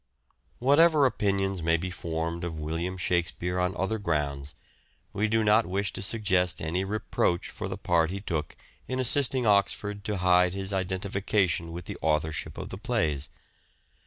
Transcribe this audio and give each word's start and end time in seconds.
William 0.59 0.67
Whatever 0.77 1.05
opinions 1.05 1.61
may 1.61 1.77
be 1.77 1.91
formed 1.91 2.43
of 2.43 2.57
William 2.57 2.95
raie 2.95 2.99
S] 2.99 3.01
Shakspere 3.03 3.59
on 3.59 3.75
other 3.77 3.99
grounds, 3.99 4.55
we 5.13 5.27
do 5.27 5.43
not 5.43 5.67
wish 5.67 5.93
to 5.93 6.01
suggest 6.01 6.59
any 6.59 6.83
reproach 6.83 7.51
for 7.51 7.67
the 7.67 7.77
part 7.77 8.09
he 8.09 8.19
took 8.19 8.55
in 8.87 8.99
assisting 8.99 9.45
Oxford 9.45 10.03
to 10.05 10.17
hide 10.17 10.55
his 10.55 10.73
identification 10.73 11.71
with 11.71 11.85
the 11.85 11.97
authorship 12.01 12.57
of 12.57 12.69
the 12.69 12.79
plays. 12.79 13.29